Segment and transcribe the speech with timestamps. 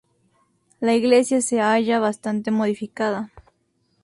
[0.79, 3.29] La iglesia se halla bastante modificada.